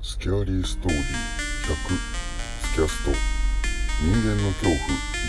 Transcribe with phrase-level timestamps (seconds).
[0.00, 1.04] スキャーリーストーリー100
[2.62, 3.10] スキャスト。
[4.00, 4.78] 人間の恐怖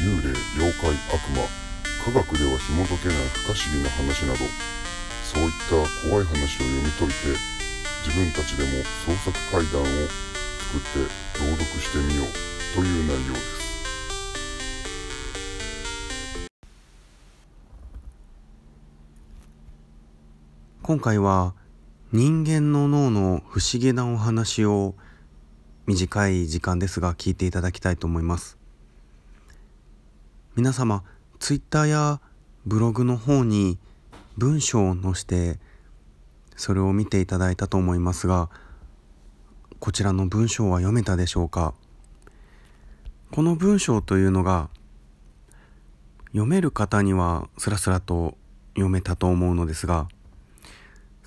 [0.05, 0.29] 幽霊
[0.61, 1.41] 妖怪悪魔。
[2.05, 4.45] 科学では紐解けない不可思議な話など。
[5.25, 7.33] そういった怖い話を読み解いて
[8.05, 8.69] 自分たちでも
[9.05, 11.09] 創作怪談を作って
[11.39, 12.27] 朗読してみよう
[12.75, 13.59] という内容です。
[20.83, 21.55] 今回は
[22.11, 24.95] 人間の脳の不思議なお話を
[25.85, 28.57] 短い時間ですが聞いていただきたいと思います。
[30.55, 31.03] 皆様
[31.37, 32.19] ツイッターや
[32.65, 33.77] ブログの方に
[34.39, 35.59] 文章を載せて
[36.55, 38.49] それを見ていただいたと思いますが
[39.79, 41.75] こちらの文章は読めたでしょうか？
[43.31, 44.69] この文章というのが
[46.29, 48.35] 読める方にはスラスラと
[48.73, 50.07] 読めたと思うのですが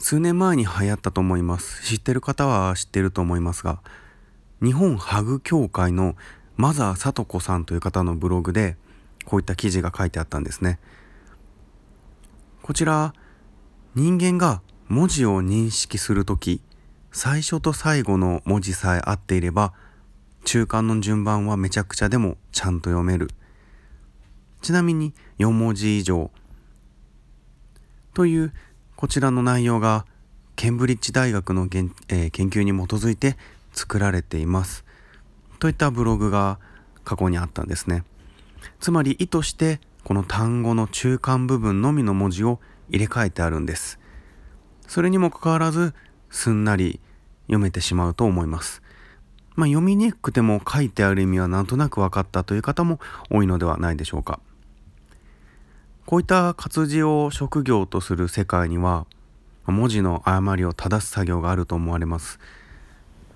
[0.02, 1.80] 数年前に流行ったと思います。
[1.84, 3.80] 知ってる方は知ってると思いますが
[4.60, 6.16] 日本ハグ協会の
[6.56, 8.76] マザーさと子さんという方のブログで
[9.26, 10.80] こういった記事が書いてあったんですね。
[12.62, 13.14] こちら
[13.94, 16.60] 人間が文字を認識する時
[17.12, 19.72] 最初と最後の文字さえ合っていれば
[20.44, 23.30] 中間の順番はめちゃくちゃでもちゃんと読める。
[24.62, 26.32] ちなみに4文字以上
[28.14, 28.52] という
[29.02, 30.06] こちらの内容が
[30.54, 33.36] ケンブリッジ大学の、えー、研究に基づいて
[33.72, 34.84] 作られています。
[35.58, 36.60] といったブログが
[37.02, 38.04] 過去にあったんですね。
[38.78, 43.98] つまり意図してこの単語の中間部分のみの文字を入れ替えてあるんです。
[44.86, 45.94] それにもかかわらず
[46.30, 47.00] すんなり
[47.46, 48.82] 読めてしまうと思います。
[49.56, 54.38] まあ、読みにくくても書いてある意味はなんとなく分かったという方も多いのではないでしょうか。
[56.12, 59.06] こういった活字を職業とする世界には
[59.64, 62.38] 文字の誤りを正す作業があると思われます。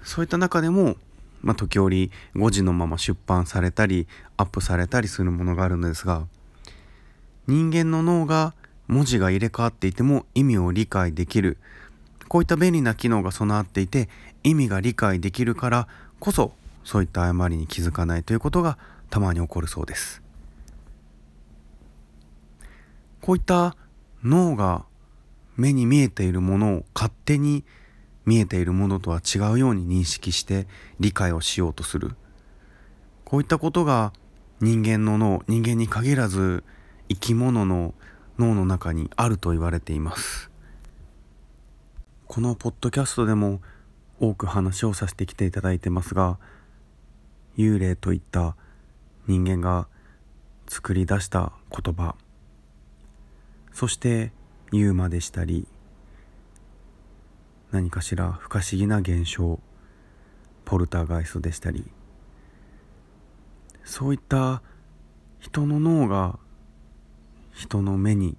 [0.03, 0.97] そういった中でも、
[1.41, 6.27] まあ、時折誤字のまま出版されたりアップされたりするものがあるのですが
[7.47, 8.53] 人間の脳が
[8.89, 11.57] 文字が入れ替わっていても意味を理解できる。
[12.29, 14.11] こういった便利な機能が備わっていて
[14.43, 15.89] 意味が理解できるから
[16.21, 16.53] こそ
[16.85, 18.77] そういった誤りに気づかないということが
[19.09, 20.26] たまに起こるそうです。
[23.27, 23.75] こういった
[24.23, 24.85] 脳が
[25.57, 27.65] 目に見えているものを勝手に
[28.25, 30.69] 見えているものとは違うように認識して
[31.01, 32.13] 理解をしようとする。
[33.25, 34.13] こういったことが
[34.61, 36.63] 人間の脳人間に限らず
[37.09, 37.95] 生き物の
[38.39, 40.49] 脳の中にあると言われています。
[42.29, 43.61] このポッドキャストでも
[44.21, 46.39] 多く話をさせてきていただいてますが
[47.59, 48.55] 幽霊といった
[49.27, 49.89] 人間が
[50.69, 52.15] 作り出した言葉
[53.77, 54.33] そして
[54.73, 55.67] ユーマでしたり
[57.73, 59.61] 何かしら不可思議な現象
[60.65, 61.85] ポルターガイストでしたり
[63.85, 64.63] そういった
[65.41, 66.39] 人の脳が
[67.53, 68.39] 人の目に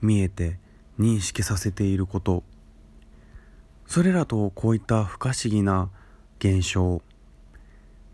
[0.00, 0.58] 見えて
[0.98, 2.44] 認識させていること
[3.86, 5.90] それらとこういった不可思議な
[6.38, 7.02] 現象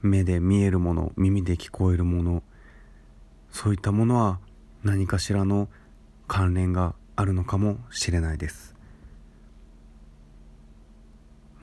[0.02, 2.42] 目で見えるもの耳で聞こえるもの
[3.52, 4.40] そういったものは
[4.82, 5.68] 何かしらの
[6.26, 8.74] 関連があるのかもしれないです。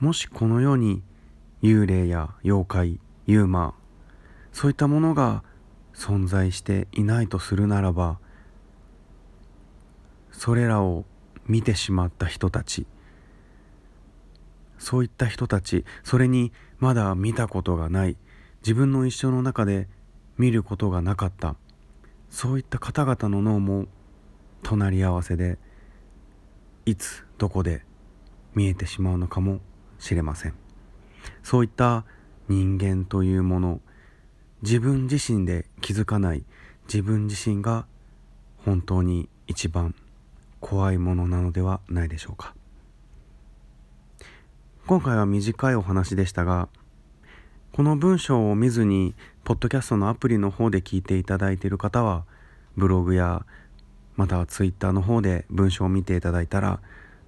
[0.02, 1.00] もしこの世に
[1.62, 3.72] 幽霊や妖怪ユーマ
[4.52, 5.44] そういったものが
[5.94, 8.18] 存在していないとするならば
[10.32, 11.04] それらを
[11.46, 12.84] 見てしまった人たち
[14.76, 18.16] そういった人たちそれにまだ見たことがない
[18.62, 19.86] 自分の一生の中で
[20.36, 21.54] 見ることがなかった
[22.28, 23.86] そういった方々の脳も
[24.62, 25.58] 隣り合わせで
[26.86, 27.84] いつどこで
[28.54, 29.60] 見えてしまうのかも
[29.98, 30.54] しれません。
[31.42, 32.04] そういった
[32.48, 33.80] 人間というもの
[34.62, 36.44] 自分自身で気づかない
[36.86, 37.86] 自分自身が
[38.64, 39.94] 本当に一番
[40.60, 42.54] 怖いものなのではないでしょうか。
[44.86, 46.68] 今回は短いお話でしたが
[47.72, 49.14] この文章を見ずに
[49.44, 52.24] ポッドキャストのアプリの方で聞いていただいている方は
[52.76, 53.46] ブログや
[54.16, 56.80] またはツイッターの方で文章を見ていただいたら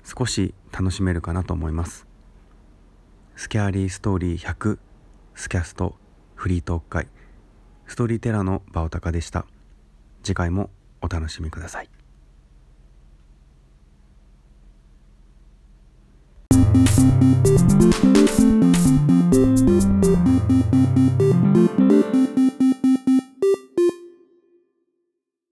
[0.05, 2.07] 少し楽しめるかなと思います。
[3.37, 4.79] スキャーリーストーリー100
[5.35, 5.97] スキャスト
[6.35, 7.09] フリートーク会。
[7.87, 9.47] ストーリーテラーのバオタカでした。
[10.25, 10.71] 次回も
[11.03, 11.91] お楽しみください「